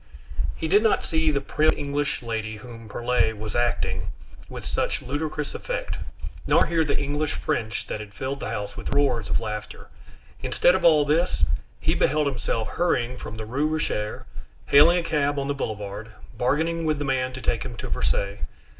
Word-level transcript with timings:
He 0.55 0.67
did 0.67 0.81
not 0.81 1.05
see 1.05 1.29
the 1.29 1.39
prim 1.41 1.69
English 1.77 2.23
lady 2.23 2.57
whom 2.57 2.89
Perlet 2.89 3.37
was 3.37 3.55
acting 3.55 4.07
with 4.49 4.65
such 4.65 5.03
ludicrous 5.03 5.53
effect, 5.53 5.99
nor 6.47 6.65
hear 6.65 6.83
the 6.83 6.97
English 6.97 7.33
French 7.33 7.85
that 7.85 7.99
had 7.99 8.11
filled 8.11 8.39
the 8.39 8.49
house 8.49 8.75
with 8.75 8.95
roars 8.95 9.29
of 9.29 9.39
laughter; 9.39 9.89
instead 10.41 10.73
of 10.73 10.83
all 10.83 11.05
this, 11.05 11.43
he 11.79 11.93
beheld 11.93 12.25
himself 12.25 12.67
hurrying 12.69 13.15
from 13.15 13.37
the 13.37 13.45
Rue 13.45 13.67
Richer, 13.67 14.25
hailing 14.65 14.97
a 14.97 15.03
cab 15.03 15.37
on 15.37 15.47
the 15.47 15.53
Boulevard, 15.53 16.09
bargaining 16.35 16.83
with 16.83 16.97
the 16.97 17.05
man 17.05 17.31
to 17.33 17.39
take 17.41 17.61
him 17.61 17.77
to 17.77 17.87
Versailles. 17.87 18.39